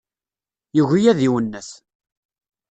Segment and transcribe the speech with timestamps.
[0.77, 1.69] Yugi ad d-iwennet.